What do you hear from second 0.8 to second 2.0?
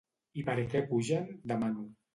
pugen?, demano.